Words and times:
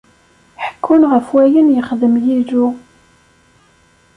Ḥekkun 0.65 1.01
ɣef 1.11 1.27
wayen 1.33 1.73
yexdem 1.75 2.15
Yillu. 2.25 2.67